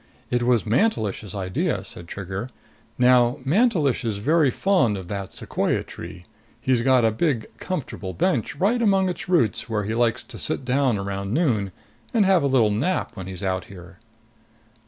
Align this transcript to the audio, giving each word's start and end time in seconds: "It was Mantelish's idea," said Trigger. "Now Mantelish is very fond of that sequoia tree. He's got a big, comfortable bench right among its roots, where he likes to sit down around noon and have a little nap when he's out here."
"It 0.31 0.41
was 0.41 0.65
Mantelish's 0.65 1.35
idea," 1.35 1.83
said 1.83 2.07
Trigger. 2.07 2.49
"Now 2.97 3.37
Mantelish 3.45 4.03
is 4.03 4.17
very 4.17 4.49
fond 4.49 4.97
of 4.97 5.09
that 5.09 5.35
sequoia 5.35 5.83
tree. 5.83 6.25
He's 6.59 6.81
got 6.81 7.05
a 7.05 7.11
big, 7.11 7.45
comfortable 7.59 8.11
bench 8.11 8.55
right 8.55 8.81
among 8.81 9.09
its 9.09 9.29
roots, 9.29 9.69
where 9.69 9.83
he 9.83 9.93
likes 9.93 10.23
to 10.23 10.39
sit 10.39 10.65
down 10.65 10.97
around 10.97 11.35
noon 11.35 11.71
and 12.15 12.25
have 12.25 12.41
a 12.41 12.47
little 12.47 12.71
nap 12.71 13.11
when 13.15 13.27
he's 13.27 13.43
out 13.43 13.65
here." 13.65 13.99